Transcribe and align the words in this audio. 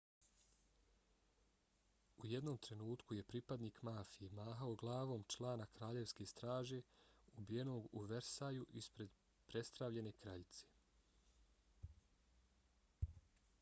u 2.21 2.25
jednom 2.29 2.57
trenutku 2.67 3.17
je 3.17 3.25
pripadnik 3.33 3.81
mafije 3.89 4.29
mahao 4.39 4.77
glavom 4.83 5.25
člana 5.35 5.67
kraljevske 5.75 6.25
straže 6.31 6.79
ubijenog 7.43 7.87
u 7.91 8.01
versaju 8.13 8.65
ispred 8.83 9.09
prestravljene 9.51 10.11
kraljice 10.23 10.65